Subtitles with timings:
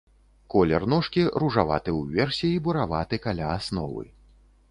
[0.53, 4.03] Колер ножкі ружаваты ўверсе і бураваты каля асновы.